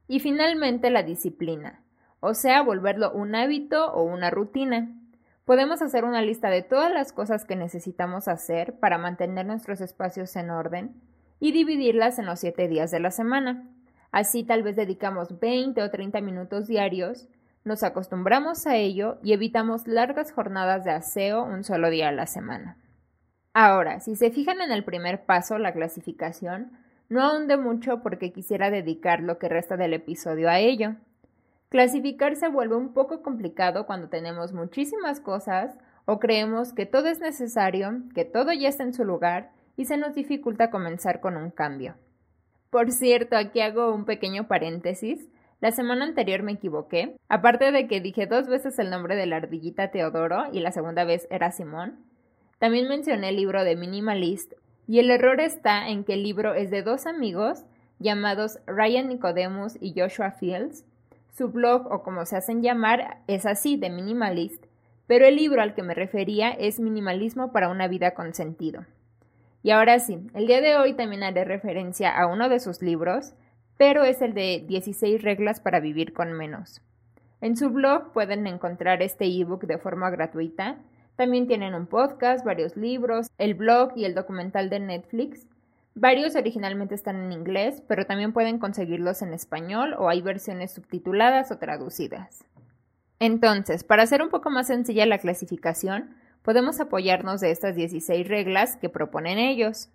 Y 0.08 0.20
finalmente 0.20 0.90
la 0.90 1.04
disciplina 1.04 1.84
o 2.26 2.36
sea, 2.36 2.62
volverlo 2.62 3.12
un 3.12 3.36
hábito 3.36 3.92
o 3.92 4.04
una 4.04 4.30
rutina. 4.30 4.90
Podemos 5.44 5.82
hacer 5.82 6.06
una 6.06 6.22
lista 6.22 6.50
de 6.50 6.62
todas 6.62 6.90
las 6.90 7.12
cosas 7.12 7.44
que 7.44 7.58
necesitamos 7.58 8.30
hacer 8.30 8.80
para 8.80 8.98
mantener 8.98 9.46
nuestros 9.46 9.82
espacios 9.82 10.34
en 10.38 10.50
orden 10.50 10.96
y 11.42 11.52
dividirlas 11.52 12.20
en 12.20 12.26
los 12.26 12.40
siete 12.40 12.70
días 12.70 12.92
de 12.92 13.02
la 13.02 13.12
semana. 13.12 13.68
Así 14.14 14.46
tal 14.46 14.64
vez 14.64 14.78
dedicamos 14.78 15.38
20 15.38 15.84
o 15.84 15.92
30 15.92 16.22
minutos 16.22 16.68
diarios, 16.68 17.28
nos 17.66 17.84
acostumbramos 17.84 18.68
a 18.68 18.78
ello 18.78 19.18
y 19.22 19.34
evitamos 19.34 19.86
largas 19.86 20.32
jornadas 20.32 20.86
de 20.86 20.92
aseo 20.92 21.44
un 21.44 21.66
solo 21.66 21.90
día 21.90 22.08
a 22.08 22.14
la 22.14 22.26
semana. 22.26 22.78
Ahora, 23.54 24.00
si 24.00 24.16
se 24.16 24.32
fijan 24.32 24.62
en 24.62 24.72
el 24.72 24.86
primer 24.86 25.26
paso, 25.26 25.58
la 25.58 25.74
clasificación, 25.74 26.72
no 27.10 27.22
ahonde 27.22 27.58
mucho 27.58 28.02
porque 28.02 28.32
quisiera 28.32 28.72
dedicar 28.72 29.22
lo 29.22 29.38
que 29.38 29.50
resta 29.50 29.78
del 29.78 29.94
episodio 29.94 30.50
a 30.50 30.60
ello. 30.60 30.96
Clasificar 31.70 32.36
se 32.36 32.50
vuelve 32.50 32.76
un 32.76 32.94
poco 32.94 33.22
complicado 33.22 33.86
cuando 33.86 34.10
tenemos 34.10 34.54
muchísimas 34.54 35.20
cosas 35.20 35.76
o 36.06 36.20
creemos 36.20 36.74
que 36.74 36.86
todo 36.86 37.08
es 37.08 37.20
necesario, 37.20 38.02
que 38.14 38.26
todo 38.26 38.54
ya 38.54 38.70
está 38.70 38.84
en 38.84 38.94
su 38.94 39.06
lugar 39.06 39.52
y 39.76 39.86
se 39.86 39.98
nos 39.98 40.14
dificulta 40.14 40.70
comenzar 40.70 41.20
con 41.20 41.38
un 41.38 41.50
cambio. 41.50 41.96
Por 42.70 42.92
cierto, 42.92 43.38
aquí 43.38 43.62
hago 43.62 43.94
un 43.94 44.06
pequeño 44.06 44.48
paréntesis. 44.48 45.28
La 45.62 45.72
semana 45.72 46.06
anterior 46.06 46.44
me 46.44 46.54
equivoqué, 46.54 47.16
aparte 47.30 47.72
de 47.72 47.88
que 47.88 48.02
dije 48.02 48.28
dos 48.28 48.48
veces 48.48 48.78
el 48.80 48.90
nombre 48.90 49.16
de 49.16 49.26
la 49.26 49.38
ardillita 49.38 49.92
Teodoro 49.92 50.46
y 50.52 50.60
la 50.60 50.72
segunda 50.72 51.06
vez 51.06 51.28
era 51.30 51.52
Simón. 51.52 52.00
También 52.60 52.88
mencioné 52.88 53.30
el 53.30 53.38
libro 53.38 53.64
de 53.64 53.76
Minimalist 53.76 54.54
y 54.88 55.00
el 55.00 55.10
error 55.12 55.40
está 55.40 55.90
en 55.90 56.04
que 56.04 56.14
el 56.14 56.24
libro 56.24 56.54
es 56.54 56.72
de 56.72 56.84
dos 56.84 57.06
amigos 57.06 57.64
llamados 58.00 58.60
Ryan 58.68 59.08
Nicodemus 59.08 59.78
y 59.80 59.94
Joshua 59.98 60.32
Fields, 60.32 60.86
su 61.30 61.50
blog, 61.50 61.92
o 61.92 62.04
como 62.04 62.26
se 62.26 62.38
hacen 62.38 62.62
llamar, 62.62 63.18
es 63.28 63.46
así, 63.46 63.78
de 63.78 63.90
minimalist, 63.90 64.66
pero 65.08 65.26
el 65.26 65.36
libro 65.36 65.62
al 65.62 65.74
que 65.74 65.84
me 65.84 65.94
refería 65.94 66.52
es 66.52 66.80
Minimalismo 66.80 67.52
para 67.52 67.70
una 67.70 67.88
vida 67.88 68.14
con 68.14 68.34
sentido. 68.34 68.86
Y 69.62 69.72
ahora 69.72 70.00
sí, 70.00 70.20
el 70.34 70.48
día 70.48 70.62
de 70.62 70.78
hoy 70.78 70.94
también 70.94 71.24
haré 71.24 71.46
referencia 71.46 72.16
a 72.16 72.28
uno 72.28 72.50
de 72.50 72.60
sus 72.60 72.82
libros, 72.82 73.34
pero 73.78 74.04
es 74.04 74.22
el 74.22 74.34
de 74.34 74.64
16 74.68 75.22
reglas 75.22 75.60
para 75.60 75.80
vivir 75.80 76.14
con 76.14 76.34
menos. 76.34 76.82
En 77.42 77.58
su 77.58 77.70
blog 77.70 78.12
pueden 78.14 78.46
encontrar 78.48 79.02
este 79.02 79.26
ebook 79.26 79.66
de 79.66 79.78
forma 79.78 80.10
gratuita. 80.10 80.78
También 81.16 81.48
tienen 81.48 81.76
un 81.76 81.86
podcast, 81.86 82.46
varios 82.46 82.76
libros, 82.76 83.28
el 83.38 83.54
blog 83.54 83.94
y 83.96 84.06
el 84.06 84.16
documental 84.16 84.70
de 84.70 84.80
Netflix, 84.80 85.46
Varios 85.96 86.36
originalmente 86.36 86.96
están 86.96 87.18
en 87.18 87.32
inglés, 87.32 87.84
pero 87.88 88.06
también 88.06 88.34
pueden 88.34 88.58
conseguirlos 88.58 89.22
en 89.22 89.32
español 89.32 89.94
o 89.98 90.10
hay 90.10 90.22
versiones 90.22 90.72
subtituladas 90.72 91.52
o 91.52 91.60
traducidas. 91.60 92.44
Entonces, 93.20 93.84
para 93.84 94.04
hacer 94.04 94.24
un 94.24 94.30
poco 94.30 94.50
más 94.50 94.68
sencilla 94.68 95.06
la 95.06 95.20
clasificación, 95.20 96.16
podemos 96.42 96.80
apoyarnos 96.80 97.42
de 97.42 97.52
estas 97.52 97.76
16 97.76 98.28
reglas 98.28 98.76
que 98.78 98.90
proponen 98.90 99.38
ellos. 99.38 99.90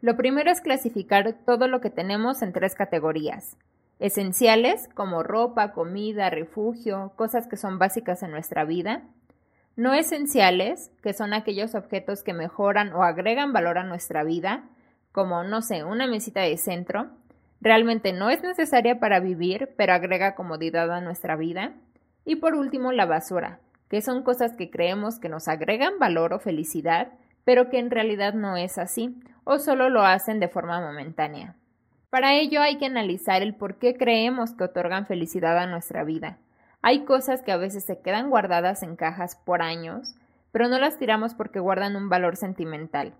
Lo 0.00 0.16
primero 0.16 0.50
es 0.50 0.60
clasificar 0.60 1.36
todo 1.46 1.68
lo 1.68 1.80
que 1.80 1.88
tenemos 1.88 2.42
en 2.42 2.52
tres 2.52 2.74
categorías. 2.74 3.56
Esenciales, 4.00 4.88
como 4.94 5.22
ropa, 5.22 5.70
comida, 5.70 6.30
refugio, 6.30 7.12
cosas 7.14 7.46
que 7.46 7.56
son 7.56 7.78
básicas 7.78 8.24
en 8.24 8.32
nuestra 8.32 8.64
vida. 8.64 9.02
No 9.76 9.92
esenciales, 9.92 10.92
que 11.02 11.12
son 11.12 11.34
aquellos 11.34 11.74
objetos 11.74 12.22
que 12.22 12.32
mejoran 12.32 12.92
o 12.92 13.02
agregan 13.02 13.52
valor 13.52 13.78
a 13.78 13.84
nuestra 13.84 14.22
vida, 14.22 14.64
como, 15.10 15.42
no 15.42 15.62
sé, 15.62 15.82
una 15.82 16.06
mesita 16.06 16.42
de 16.42 16.56
centro, 16.56 17.10
realmente 17.60 18.12
no 18.12 18.30
es 18.30 18.42
necesaria 18.42 19.00
para 19.00 19.18
vivir, 19.18 19.70
pero 19.76 19.92
agrega 19.92 20.36
comodidad 20.36 20.92
a 20.92 21.00
nuestra 21.00 21.34
vida. 21.34 21.72
Y 22.24 22.36
por 22.36 22.54
último, 22.54 22.92
la 22.92 23.06
basura, 23.06 23.58
que 23.88 24.00
son 24.00 24.22
cosas 24.22 24.54
que 24.56 24.70
creemos 24.70 25.18
que 25.18 25.28
nos 25.28 25.48
agregan 25.48 25.98
valor 25.98 26.32
o 26.32 26.38
felicidad, 26.38 27.12
pero 27.44 27.68
que 27.68 27.78
en 27.78 27.90
realidad 27.90 28.34
no 28.34 28.56
es 28.56 28.78
así, 28.78 29.20
o 29.44 29.58
solo 29.58 29.88
lo 29.88 30.02
hacen 30.04 30.40
de 30.40 30.48
forma 30.48 30.80
momentánea. 30.80 31.56
Para 32.10 32.34
ello 32.34 32.60
hay 32.60 32.78
que 32.78 32.86
analizar 32.86 33.42
el 33.42 33.54
por 33.54 33.78
qué 33.78 33.96
creemos 33.96 34.52
que 34.52 34.64
otorgan 34.64 35.06
felicidad 35.06 35.58
a 35.58 35.66
nuestra 35.66 36.04
vida. 36.04 36.38
Hay 36.86 37.06
cosas 37.06 37.40
que 37.40 37.50
a 37.50 37.56
veces 37.56 37.82
se 37.86 38.00
quedan 38.00 38.28
guardadas 38.28 38.82
en 38.82 38.94
cajas 38.94 39.36
por 39.36 39.62
años, 39.62 40.16
pero 40.52 40.68
no 40.68 40.78
las 40.78 40.98
tiramos 40.98 41.32
porque 41.32 41.58
guardan 41.58 41.96
un 41.96 42.10
valor 42.10 42.36
sentimental. 42.36 43.14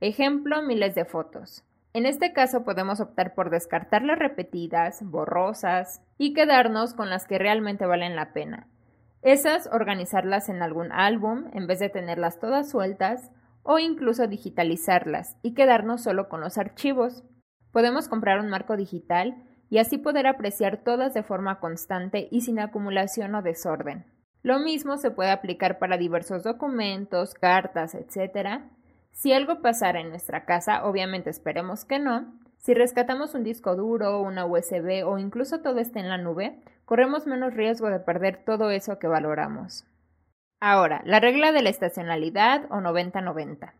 Ejemplo, 0.00 0.62
miles 0.62 0.94
de 0.94 1.04
fotos. 1.04 1.62
En 1.92 2.06
este 2.06 2.32
caso 2.32 2.64
podemos 2.64 2.98
optar 2.98 3.34
por 3.34 3.50
descartar 3.50 4.04
las 4.04 4.18
repetidas, 4.18 5.02
borrosas 5.02 6.00
y 6.16 6.32
quedarnos 6.32 6.94
con 6.94 7.10
las 7.10 7.26
que 7.26 7.38
realmente 7.38 7.84
valen 7.84 8.16
la 8.16 8.32
pena. 8.32 8.68
Esas 9.20 9.68
organizarlas 9.70 10.48
en 10.48 10.62
algún 10.62 10.90
álbum 10.90 11.44
en 11.52 11.66
vez 11.66 11.78
de 11.78 11.90
tenerlas 11.90 12.40
todas 12.40 12.70
sueltas 12.70 13.30
o 13.62 13.78
incluso 13.78 14.28
digitalizarlas 14.28 15.36
y 15.42 15.52
quedarnos 15.52 16.02
solo 16.02 16.30
con 16.30 16.40
los 16.40 16.56
archivos. 16.56 17.22
Podemos 17.70 18.08
comprar 18.08 18.40
un 18.40 18.48
marco 18.48 18.78
digital 18.78 19.36
y 19.70 19.78
así 19.78 19.96
poder 19.96 20.26
apreciar 20.26 20.78
todas 20.78 21.14
de 21.14 21.22
forma 21.22 21.60
constante 21.60 22.28
y 22.30 22.42
sin 22.42 22.58
acumulación 22.58 23.34
o 23.36 23.42
desorden. 23.42 24.04
Lo 24.42 24.58
mismo 24.58 24.96
se 24.96 25.10
puede 25.10 25.30
aplicar 25.30 25.78
para 25.78 25.96
diversos 25.96 26.42
documentos, 26.42 27.34
cartas, 27.34 27.94
etc. 27.94 28.62
Si 29.12 29.32
algo 29.32 29.62
pasara 29.62 30.00
en 30.00 30.10
nuestra 30.10 30.44
casa, 30.44 30.84
obviamente 30.84 31.30
esperemos 31.30 31.84
que 31.84 31.98
no, 31.98 32.32
si 32.60 32.74
rescatamos 32.74 33.34
un 33.34 33.42
disco 33.42 33.74
duro, 33.74 34.20
una 34.20 34.44
USB 34.44 35.06
o 35.06 35.18
incluso 35.18 35.60
todo 35.60 35.78
esté 35.78 36.00
en 36.00 36.10
la 36.10 36.18
nube, 36.18 36.58
corremos 36.84 37.26
menos 37.26 37.54
riesgo 37.54 37.88
de 37.88 38.00
perder 38.00 38.44
todo 38.44 38.70
eso 38.70 38.98
que 38.98 39.06
valoramos. 39.06 39.86
Ahora, 40.60 41.00
la 41.06 41.20
regla 41.20 41.52
de 41.52 41.62
la 41.62 41.70
estacionalidad 41.70 42.66
o 42.70 42.76
90-90. 42.76 43.72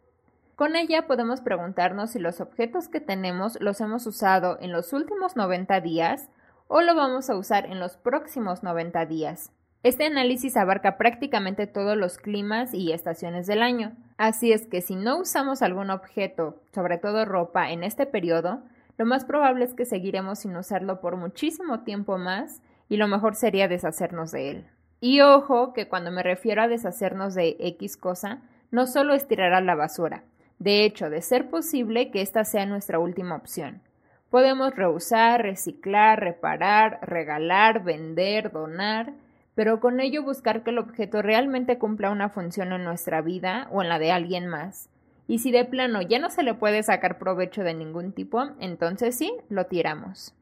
Con 0.61 0.76
ella 0.76 1.07
podemos 1.07 1.40
preguntarnos 1.40 2.11
si 2.11 2.19
los 2.19 2.43
objetos 2.43 2.88
que 2.88 3.00
tenemos 3.00 3.59
los 3.62 3.81
hemos 3.81 4.07
usado 4.07 4.59
en 4.61 4.73
los 4.73 4.93
últimos 4.93 5.35
90 5.35 5.81
días 5.81 6.29
o 6.69 6.83
lo 6.83 6.95
vamos 6.95 7.31
a 7.31 7.37
usar 7.37 7.64
en 7.64 7.81
los 7.81 7.97
próximos 7.97 8.62
90 8.62 9.07
días. 9.07 9.52
Este 9.83 10.05
análisis 10.05 10.59
abarca 10.59 10.99
prácticamente 10.99 11.67
todos 11.67 11.97
los 11.97 12.19
climas 12.19 12.75
y 12.75 12.93
estaciones 12.93 13.47
del 13.47 13.62
año, 13.62 13.97
así 14.19 14.52
es 14.52 14.67
que 14.67 14.83
si 14.83 14.97
no 14.97 15.21
usamos 15.21 15.62
algún 15.62 15.88
objeto, 15.88 16.61
sobre 16.75 16.99
todo 16.99 17.25
ropa, 17.25 17.71
en 17.71 17.83
este 17.83 18.05
periodo, 18.05 18.61
lo 18.99 19.07
más 19.07 19.25
probable 19.25 19.64
es 19.64 19.73
que 19.73 19.87
seguiremos 19.87 20.40
sin 20.40 20.55
usarlo 20.55 21.00
por 21.00 21.17
muchísimo 21.17 21.85
tiempo 21.85 22.19
más 22.19 22.61
y 22.87 22.99
lo 22.99 23.09
mejor 23.09 23.35
sería 23.35 23.67
deshacernos 23.67 24.31
de 24.31 24.50
él. 24.50 24.67
Y 25.00 25.23
ojo 25.23 25.73
que 25.73 25.88
cuando 25.88 26.11
me 26.11 26.23
refiero 26.23 26.61
a 26.61 26.69
deshacernos 26.69 27.35
de 27.35 27.57
X 27.59 27.97
cosa, 27.97 28.43
no 28.71 28.87
solo 28.87 29.14
es 29.14 29.26
tirar 29.26 29.55
a 29.55 29.62
la 29.62 29.75
basura, 29.75 30.23
de 30.61 30.85
hecho, 30.85 31.09
de 31.09 31.23
ser 31.23 31.49
posible 31.49 32.11
que 32.11 32.21
esta 32.21 32.45
sea 32.45 32.67
nuestra 32.67 32.99
última 32.99 33.35
opción. 33.35 33.81
Podemos 34.29 34.76
reusar, 34.76 35.43
reciclar, 35.43 36.21
reparar, 36.21 37.00
regalar, 37.02 37.83
vender, 37.83 38.52
donar, 38.52 39.14
pero 39.55 39.81
con 39.81 40.00
ello 40.00 40.23
buscar 40.23 40.62
que 40.62 40.71
el 40.71 40.79
objeto 40.79 41.23
realmente 41.23 41.79
cumpla 41.79 42.11
una 42.11 42.29
función 42.29 42.73
en 42.73 42.85
nuestra 42.85 43.23
vida 43.23 43.69
o 43.73 43.83
en 43.83 43.88
la 43.88 43.99
de 43.99 44.12
alguien 44.12 44.47
más. 44.47 44.90
Y 45.26 45.38
si 45.38 45.50
de 45.50 45.64
plano 45.64 46.02
ya 46.02 46.19
no 46.19 46.29
se 46.29 46.43
le 46.43 46.52
puede 46.52 46.83
sacar 46.83 47.19
provecho 47.19 47.62
de 47.62 47.73
ningún 47.73 48.12
tipo, 48.12 48.43
entonces 48.61 49.17
sí, 49.17 49.33
lo 49.49 49.64
tiramos. 49.64 50.35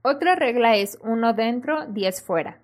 Otra 0.00 0.34
regla 0.34 0.76
es 0.76 0.98
uno 1.02 1.34
dentro, 1.34 1.86
diez 1.86 2.22
fuera. 2.22 2.58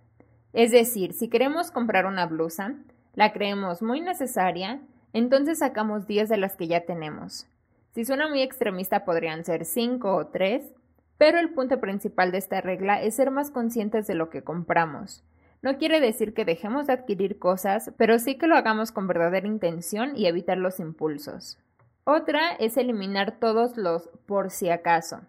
Es 0.54 0.70
decir, 0.70 1.12
si 1.12 1.28
queremos 1.28 1.70
comprar 1.70 2.06
una 2.06 2.24
blusa, 2.24 2.76
la 3.14 3.34
creemos 3.34 3.82
muy 3.82 4.00
necesaria, 4.00 4.80
entonces 5.14 5.60
sacamos 5.60 6.06
10 6.06 6.28
de 6.28 6.36
las 6.36 6.56
que 6.56 6.66
ya 6.66 6.82
tenemos. 6.82 7.46
Si 7.94 8.04
suena 8.04 8.28
muy 8.28 8.42
extremista 8.42 9.06
podrían 9.06 9.44
ser 9.44 9.64
5 9.64 10.14
o 10.14 10.26
3, 10.26 10.74
pero 11.16 11.38
el 11.38 11.54
punto 11.54 11.80
principal 11.80 12.32
de 12.32 12.38
esta 12.38 12.60
regla 12.60 13.00
es 13.00 13.14
ser 13.14 13.30
más 13.30 13.50
conscientes 13.50 14.06
de 14.06 14.16
lo 14.16 14.28
que 14.28 14.42
compramos. 14.42 15.24
No 15.62 15.78
quiere 15.78 16.00
decir 16.00 16.34
que 16.34 16.44
dejemos 16.44 16.88
de 16.88 16.92
adquirir 16.92 17.38
cosas, 17.38 17.92
pero 17.96 18.18
sí 18.18 18.34
que 18.34 18.48
lo 18.48 18.56
hagamos 18.56 18.92
con 18.92 19.06
verdadera 19.06 19.46
intención 19.46 20.16
y 20.16 20.26
evitar 20.26 20.58
los 20.58 20.80
impulsos. 20.80 21.58
Otra 22.02 22.50
es 22.58 22.76
eliminar 22.76 23.38
todos 23.38 23.76
los 23.76 24.10
por 24.26 24.50
si 24.50 24.68
acaso. 24.68 25.20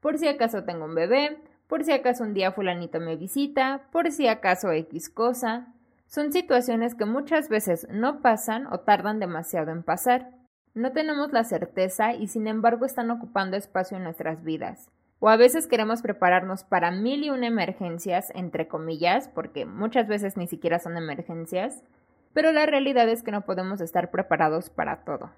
Por 0.00 0.18
si 0.18 0.28
acaso 0.28 0.64
tengo 0.64 0.84
un 0.84 0.94
bebé, 0.94 1.38
por 1.68 1.84
si 1.84 1.92
acaso 1.92 2.24
un 2.24 2.34
día 2.34 2.52
fulanito 2.52 3.00
me 3.00 3.16
visita, 3.16 3.82
por 3.92 4.10
si 4.10 4.26
acaso 4.26 4.72
X 4.72 5.08
cosa, 5.08 5.72
son 6.12 6.30
situaciones 6.30 6.94
que 6.94 7.06
muchas 7.06 7.48
veces 7.48 7.86
no 7.90 8.20
pasan 8.20 8.66
o 8.66 8.80
tardan 8.80 9.18
demasiado 9.18 9.70
en 9.70 9.82
pasar. 9.82 10.30
No 10.74 10.92
tenemos 10.92 11.32
la 11.32 11.42
certeza 11.42 12.12
y 12.12 12.28
sin 12.28 12.46
embargo 12.48 12.84
están 12.84 13.10
ocupando 13.10 13.56
espacio 13.56 13.96
en 13.96 14.04
nuestras 14.04 14.44
vidas. 14.44 14.90
O 15.20 15.30
a 15.30 15.38
veces 15.38 15.66
queremos 15.66 16.02
prepararnos 16.02 16.64
para 16.64 16.90
mil 16.90 17.24
y 17.24 17.30
una 17.30 17.46
emergencias, 17.46 18.30
entre 18.34 18.68
comillas, 18.68 19.28
porque 19.28 19.64
muchas 19.64 20.06
veces 20.06 20.36
ni 20.36 20.46
siquiera 20.46 20.78
son 20.78 20.98
emergencias, 20.98 21.82
pero 22.34 22.52
la 22.52 22.66
realidad 22.66 23.08
es 23.08 23.22
que 23.22 23.32
no 23.32 23.46
podemos 23.46 23.80
estar 23.80 24.10
preparados 24.10 24.68
para 24.68 25.04
todo. 25.04 25.30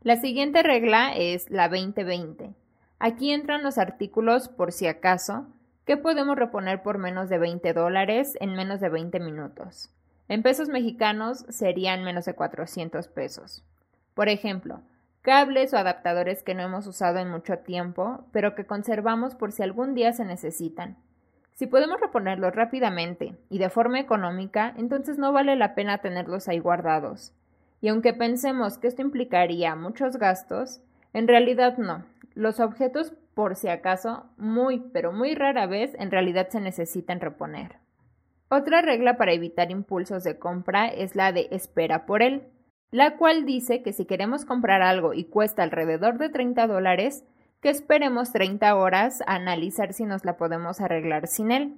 La 0.00 0.16
siguiente 0.16 0.62
regla 0.62 1.12
es 1.14 1.50
la 1.50 1.68
2020. 1.68 2.54
Aquí 2.98 3.30
entran 3.30 3.62
los 3.62 3.76
artículos 3.76 4.48
por 4.48 4.72
si 4.72 4.86
acaso, 4.86 5.48
que 5.84 5.98
podemos 5.98 6.36
reponer 6.36 6.82
por 6.82 6.96
menos 6.96 7.28
de 7.28 7.36
20 7.36 7.74
dólares 7.74 8.38
en 8.40 8.54
menos 8.54 8.80
de 8.80 8.88
20 8.88 9.20
minutos. 9.20 9.90
En 10.28 10.42
pesos 10.42 10.68
mexicanos 10.68 11.46
serían 11.48 12.04
menos 12.04 12.26
de 12.26 12.34
400 12.34 13.08
pesos. 13.08 13.64
Por 14.12 14.28
ejemplo, 14.28 14.82
cables 15.22 15.72
o 15.72 15.78
adaptadores 15.78 16.42
que 16.42 16.54
no 16.54 16.62
hemos 16.62 16.86
usado 16.86 17.18
en 17.18 17.30
mucho 17.30 17.58
tiempo, 17.58 18.24
pero 18.30 18.54
que 18.54 18.66
conservamos 18.66 19.34
por 19.34 19.52
si 19.52 19.62
algún 19.62 19.94
día 19.94 20.12
se 20.12 20.26
necesitan. 20.26 20.96
Si 21.54 21.66
podemos 21.66 22.00
reponerlos 22.00 22.54
rápidamente 22.54 23.36
y 23.48 23.58
de 23.58 23.70
forma 23.70 24.00
económica, 24.00 24.74
entonces 24.76 25.18
no 25.18 25.32
vale 25.32 25.56
la 25.56 25.74
pena 25.74 25.98
tenerlos 25.98 26.46
ahí 26.46 26.58
guardados. 26.58 27.32
Y 27.80 27.88
aunque 27.88 28.12
pensemos 28.12 28.76
que 28.76 28.86
esto 28.86 29.02
implicaría 29.02 29.74
muchos 29.74 30.18
gastos, 30.18 30.80
en 31.14 31.26
realidad 31.26 31.78
no. 31.78 32.04
Los 32.34 32.60
objetos, 32.60 33.12
por 33.34 33.56
si 33.56 33.68
acaso, 33.68 34.26
muy, 34.36 34.80
pero 34.92 35.10
muy 35.10 35.34
rara 35.34 35.66
vez, 35.66 35.94
en 35.98 36.10
realidad 36.10 36.48
se 36.50 36.60
necesitan 36.60 37.20
reponer. 37.20 37.76
Otra 38.50 38.80
regla 38.80 39.16
para 39.16 39.32
evitar 39.32 39.70
impulsos 39.70 40.24
de 40.24 40.38
compra 40.38 40.86
es 40.86 41.14
la 41.14 41.32
de 41.32 41.48
espera 41.50 42.06
por 42.06 42.22
él, 42.22 42.48
la 42.90 43.16
cual 43.18 43.44
dice 43.44 43.82
que 43.82 43.92
si 43.92 44.06
queremos 44.06 44.46
comprar 44.46 44.80
algo 44.80 45.12
y 45.12 45.24
cuesta 45.24 45.62
alrededor 45.62 46.16
de 46.16 46.30
30 46.30 46.66
dólares, 46.66 47.24
que 47.60 47.68
esperemos 47.68 48.32
30 48.32 48.74
horas 48.74 49.22
a 49.26 49.34
analizar 49.34 49.92
si 49.92 50.04
nos 50.04 50.24
la 50.24 50.36
podemos 50.36 50.80
arreglar 50.80 51.26
sin 51.26 51.50
él. 51.50 51.74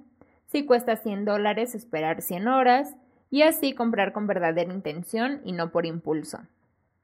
Si 0.47 0.65
cuesta 0.65 0.95
100 0.95 1.25
dólares, 1.25 1.75
esperar 1.75 2.21
100 2.21 2.47
horas 2.47 2.95
y 3.29 3.41
así 3.41 3.73
comprar 3.73 4.13
con 4.13 4.27
verdadera 4.27 4.71
intención 4.71 5.41
y 5.43 5.53
no 5.53 5.71
por 5.71 5.85
impulso. 5.85 6.39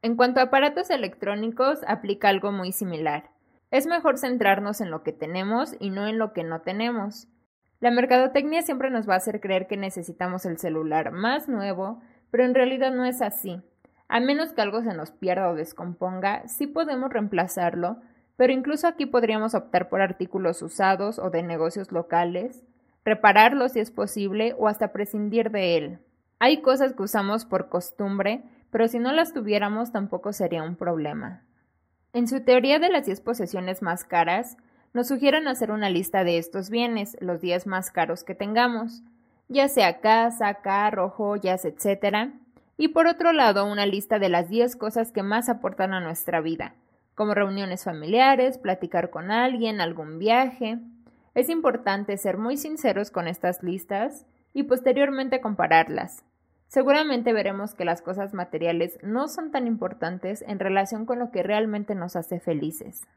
En 0.02 0.16
cuanto 0.16 0.40
a 0.40 0.44
aparatos 0.44 0.90
electrónicos, 0.90 1.80
aplica 1.88 2.30
algo 2.30 2.52
muy 2.52 2.72
similar. 2.72 3.32
Es 3.72 3.88
mejor 3.88 4.18
centrarnos 4.18 4.80
en 4.80 4.92
lo 4.92 5.04
que 5.04 5.12
tenemos 5.12 5.76
y 5.80 5.90
no 5.90 6.08
en 6.08 6.20
lo 6.20 6.32
que 6.32 6.44
no 6.44 6.62
tenemos. 6.62 7.28
La 7.80 7.92
mercadotecnia 7.92 8.64
siempre 8.64 8.90
nos 8.90 9.08
va 9.08 9.14
a 9.14 9.18
hacer 9.18 9.40
creer 9.40 9.68
que 9.68 9.78
necesitamos 9.78 10.46
el 10.46 10.58
celular 10.58 11.12
más 11.12 11.48
nuevo, 11.48 12.02
pero 12.32 12.44
en 12.44 12.56
realidad 12.56 12.92
no 12.92 13.06
es 13.06 13.22
así. 13.22 13.62
A 14.08 14.20
menos 14.20 14.54
que 14.54 14.62
algo 14.62 14.82
se 14.82 14.94
nos 14.94 15.12
pierda 15.12 15.50
o 15.50 15.56
descomponga, 15.56 16.48
sí 16.48 16.66
podemos 16.66 17.12
reemplazarlo, 17.12 17.98
pero 18.36 18.54
incluso 18.54 18.88
aquí 18.88 19.06
podríamos 19.06 19.54
optar 19.54 19.90
por 19.90 20.02
artículos 20.02 20.62
usados 20.62 21.20
o 21.20 21.30
de 21.30 21.44
negocios 21.44 21.92
locales, 21.92 22.64
repararlo 23.06 23.70
si 23.70 23.80
es 23.80 23.92
posible 23.92 24.56
o 24.58 24.68
hasta 24.68 24.92
prescindir 24.92 25.52
de 25.52 25.78
él. 25.78 26.00
Hay 26.40 26.62
cosas 26.62 26.94
que 26.94 27.04
usamos 27.04 27.46
por 27.46 27.70
costumbre, 27.70 28.44
pero 28.72 28.88
si 28.88 29.00
no 29.00 29.12
las 29.12 29.34
tuviéramos 29.34 29.92
tampoco 29.92 30.34
sería 30.34 30.64
un 30.64 30.76
problema. 30.76 31.44
En 32.14 32.28
su 32.28 32.42
teoría 32.42 32.80
de 32.80 32.90
las 32.90 33.06
10 33.06 33.22
posesiones 33.22 33.82
más 33.82 34.04
caras, 34.04 34.58
nos 34.94 35.08
sugieren 35.08 35.48
hacer 35.48 35.72
una 35.72 35.90
lista 35.90 36.24
de 36.24 36.38
estos 36.38 36.70
bienes, 36.70 37.18
los 37.20 37.42
10 37.42 37.68
más 37.68 37.92
caros 37.92 38.24
que 38.24 38.36
tengamos, 38.36 39.04
ya 39.48 39.68
sea 39.68 40.00
casa, 40.00 40.56
carro, 40.56 41.10
joyas, 41.10 41.66
etc. 41.66 42.32
Y 42.78 42.90
por 42.90 43.08
otro 43.08 43.32
lado, 43.32 43.66
una 43.66 43.86
lista 43.86 44.20
de 44.20 44.30
las 44.30 44.50
10 44.50 44.76
cosas 44.76 45.12
que 45.12 45.24
más 45.24 45.50
aportan 45.50 45.94
a 45.94 46.00
nuestra 46.00 46.42
vida, 46.42 46.76
como 47.16 47.34
reuniones 47.34 47.84
familiares, 47.84 48.58
platicar 48.58 49.10
con 49.10 49.32
alguien, 49.32 49.82
algún 49.82 50.20
viaje. 50.20 50.80
Es 51.34 51.50
importante 51.50 52.18
ser 52.18 52.38
muy 52.38 52.58
sinceros 52.58 53.12
con 53.12 53.28
estas 53.28 53.64
listas 53.64 54.26
y 54.54 54.64
posteriormente 54.64 55.42
compararlas. 55.42 56.24
Seguramente 56.68 57.32
veremos 57.32 57.74
que 57.74 57.86
las 57.86 58.02
cosas 58.02 58.34
materiales 58.34 59.00
no 59.02 59.30
son 59.30 59.52
tan 59.52 59.68
importantes 59.68 60.44
en 60.46 60.60
relación 60.60 61.06
con 61.06 61.18
lo 61.20 61.32
que 61.32 61.44
realmente 61.44 61.96
nos 61.96 62.16
hace 62.16 62.40
felices. 62.40 63.08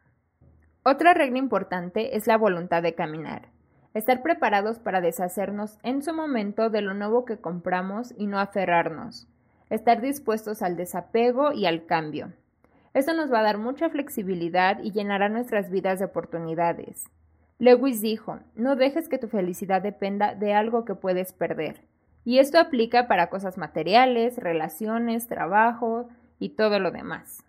Otra 0.82 1.12
regla 1.12 1.36
importante 1.36 2.16
es 2.16 2.26
la 2.26 2.38
voluntad 2.38 2.82
de 2.82 2.94
caminar. 2.94 3.48
Estar 3.92 4.22
preparados 4.22 4.78
para 4.78 5.02
deshacernos 5.02 5.78
en 5.82 6.02
su 6.02 6.14
momento 6.14 6.70
de 6.70 6.80
lo 6.80 6.94
nuevo 6.94 7.26
que 7.26 7.36
compramos 7.36 8.14
y 8.16 8.26
no 8.26 8.38
aferrarnos. 8.38 9.28
Estar 9.68 10.00
dispuestos 10.00 10.62
al 10.62 10.76
desapego 10.76 11.52
y 11.52 11.66
al 11.66 11.84
cambio. 11.84 12.32
Esto 12.94 13.12
nos 13.12 13.30
va 13.30 13.40
a 13.40 13.42
dar 13.42 13.58
mucha 13.58 13.90
flexibilidad 13.90 14.82
y 14.82 14.92
llenará 14.92 15.28
nuestras 15.28 15.70
vidas 15.70 15.98
de 15.98 16.06
oportunidades. 16.06 17.04
Lewis 17.58 18.00
dijo, 18.00 18.40
no 18.54 18.74
dejes 18.74 19.10
que 19.10 19.18
tu 19.18 19.28
felicidad 19.28 19.82
dependa 19.82 20.34
de 20.34 20.54
algo 20.54 20.86
que 20.86 20.94
puedes 20.94 21.34
perder. 21.34 21.82
Y 22.24 22.38
esto 22.38 22.58
aplica 22.58 23.06
para 23.06 23.28
cosas 23.28 23.58
materiales, 23.58 24.38
relaciones, 24.38 25.28
trabajo 25.28 26.08
y 26.38 26.50
todo 26.50 26.78
lo 26.78 26.90
demás. 26.90 27.44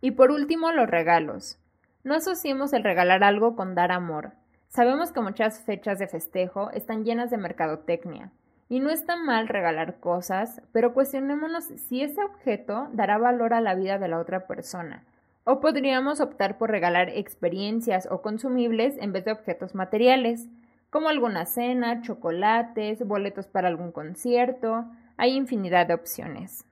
Y 0.00 0.12
por 0.12 0.30
último, 0.30 0.70
los 0.70 0.88
regalos. 0.88 1.58
No 2.04 2.14
asociemos 2.14 2.74
el 2.74 2.84
regalar 2.84 3.24
algo 3.24 3.56
con 3.56 3.74
dar 3.74 3.90
amor. 3.90 4.32
Sabemos 4.68 5.10
que 5.10 5.22
muchas 5.22 5.62
fechas 5.62 5.98
de 5.98 6.06
festejo 6.06 6.70
están 6.72 7.02
llenas 7.02 7.30
de 7.30 7.38
mercadotecnia. 7.38 8.30
Y 8.68 8.80
no 8.80 8.90
está 8.90 9.16
mal 9.16 9.48
regalar 9.48 10.00
cosas, 10.00 10.60
pero 10.70 10.92
cuestionémonos 10.92 11.64
si 11.64 12.02
ese 12.02 12.22
objeto 12.22 12.88
dará 12.92 13.16
valor 13.16 13.54
a 13.54 13.62
la 13.62 13.74
vida 13.74 13.98
de 13.98 14.08
la 14.08 14.18
otra 14.18 14.46
persona, 14.46 15.02
O 15.46 15.60
podríamos 15.60 16.20
optar 16.20 16.56
por 16.56 16.70
regalar 16.70 17.10
experiencias 17.10 18.08
o 18.10 18.22
consumibles 18.22 18.96
en 18.98 19.12
vez 19.12 19.24
de 19.26 19.32
objetos 19.32 19.74
materiales, 19.74 20.48
como 20.90 21.08
alguna 21.08 21.44
cena, 21.44 22.00
chocolates, 22.02 23.06
boletos 23.06 23.46
para 23.46 23.68
algún 23.68 23.92
concierto. 23.92 24.86
Hay 25.16 25.36
infinidad 25.36 25.86
de 25.86 25.94
opciones. 25.94 26.64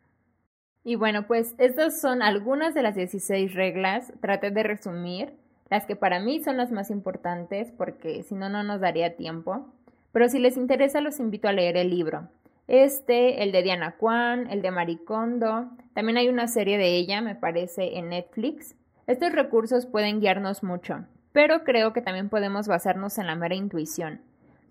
Y 0.84 0.96
bueno, 0.96 1.26
pues 1.26 1.54
estas 1.58 2.00
son 2.00 2.22
algunas 2.22 2.74
de 2.74 2.82
las 2.82 2.94
16 2.94 3.54
reglas. 3.54 4.12
Traté 4.20 4.50
de 4.50 4.62
resumir 4.62 5.32
las 5.70 5.86
que 5.86 5.96
para 5.96 6.20
mí 6.20 6.42
son 6.42 6.56
las 6.56 6.72
más 6.72 6.90
importantes 6.90 7.72
porque 7.76 8.22
si 8.24 8.34
no, 8.34 8.48
no 8.48 8.62
nos 8.62 8.80
daría 8.80 9.16
tiempo. 9.16 9.66
Pero 10.12 10.28
si 10.28 10.38
les 10.38 10.56
interesa, 10.56 11.00
los 11.00 11.20
invito 11.20 11.48
a 11.48 11.52
leer 11.52 11.76
el 11.76 11.90
libro. 11.90 12.28
Este, 12.68 13.42
el 13.42 13.52
de 13.52 13.62
Diana 13.62 13.92
Kwan, 13.92 14.50
el 14.50 14.60
de 14.62 14.70
Maricondo. 14.70 15.70
También 15.94 16.18
hay 16.18 16.28
una 16.28 16.48
serie 16.48 16.78
de 16.78 16.96
ella, 16.96 17.22
me 17.22 17.34
parece, 17.34 17.98
en 17.98 18.10
Netflix. 18.10 18.74
Estos 19.06 19.32
recursos 19.32 19.86
pueden 19.86 20.20
guiarnos 20.20 20.62
mucho, 20.62 21.06
pero 21.32 21.64
creo 21.64 21.92
que 21.92 22.02
también 22.02 22.28
podemos 22.28 22.68
basarnos 22.68 23.18
en 23.18 23.26
la 23.26 23.34
mera 23.34 23.54
intuición. 23.54 24.20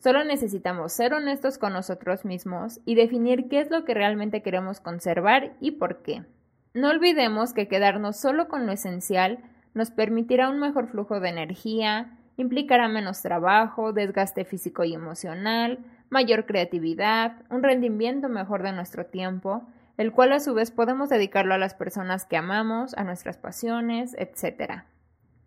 Solo 0.01 0.23
necesitamos 0.23 0.93
ser 0.93 1.13
honestos 1.13 1.59
con 1.59 1.73
nosotros 1.73 2.25
mismos 2.25 2.79
y 2.85 2.95
definir 2.95 3.47
qué 3.49 3.59
es 3.59 3.69
lo 3.69 3.85
que 3.85 3.93
realmente 3.93 4.41
queremos 4.41 4.79
conservar 4.79 5.53
y 5.59 5.71
por 5.71 6.01
qué. 6.01 6.23
No 6.73 6.89
olvidemos 6.89 7.53
que 7.53 7.67
quedarnos 7.67 8.17
solo 8.17 8.47
con 8.47 8.65
lo 8.65 8.71
esencial 8.71 9.37
nos 9.75 9.91
permitirá 9.91 10.49
un 10.49 10.59
mejor 10.59 10.87
flujo 10.87 11.19
de 11.19 11.29
energía, 11.29 12.17
implicará 12.35 12.87
menos 12.87 13.21
trabajo, 13.21 13.93
desgaste 13.93 14.43
físico 14.43 14.83
y 14.83 14.95
emocional, 14.95 15.77
mayor 16.09 16.47
creatividad, 16.47 17.35
un 17.51 17.61
rendimiento 17.61 18.27
mejor 18.27 18.63
de 18.63 18.71
nuestro 18.71 19.05
tiempo, 19.05 19.67
el 19.97 20.13
cual 20.13 20.33
a 20.33 20.39
su 20.39 20.55
vez 20.55 20.71
podemos 20.71 21.09
dedicarlo 21.09 21.53
a 21.53 21.59
las 21.59 21.75
personas 21.75 22.25
que 22.25 22.37
amamos, 22.37 22.95
a 22.97 23.03
nuestras 23.03 23.37
pasiones, 23.37 24.15
etc. 24.17 24.81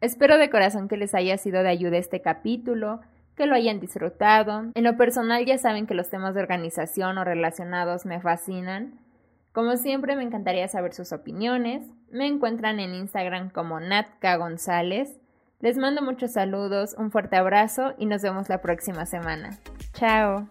Espero 0.00 0.38
de 0.38 0.48
corazón 0.48 0.86
que 0.86 0.96
les 0.96 1.12
haya 1.12 1.38
sido 1.38 1.64
de 1.64 1.70
ayuda 1.70 1.96
este 1.96 2.22
capítulo, 2.22 3.00
que 3.36 3.46
lo 3.46 3.54
hayan 3.54 3.80
disfrutado. 3.80 4.70
En 4.74 4.84
lo 4.84 4.96
personal 4.96 5.44
ya 5.44 5.58
saben 5.58 5.86
que 5.86 5.94
los 5.94 6.10
temas 6.10 6.34
de 6.34 6.40
organización 6.40 7.18
o 7.18 7.24
relacionados 7.24 8.06
me 8.06 8.20
fascinan. 8.20 8.98
Como 9.52 9.76
siempre 9.76 10.16
me 10.16 10.24
encantaría 10.24 10.66
saber 10.68 10.94
sus 10.94 11.12
opiniones. 11.12 11.86
Me 12.10 12.26
encuentran 12.26 12.80
en 12.80 12.94
Instagram 12.94 13.50
como 13.50 13.80
Natka 13.80 14.36
González. 14.36 15.18
Les 15.60 15.78
mando 15.78 16.02
muchos 16.02 16.32
saludos, 16.32 16.94
un 16.98 17.10
fuerte 17.10 17.36
abrazo 17.36 17.94
y 17.96 18.06
nos 18.06 18.22
vemos 18.22 18.48
la 18.48 18.60
próxima 18.60 19.06
semana. 19.06 19.50
Chao. 19.92 20.48